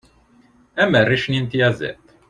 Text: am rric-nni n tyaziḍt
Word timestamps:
am 0.81 0.91
rric-nni 1.05 1.39
n 1.41 1.45
tyaziḍt 1.51 2.05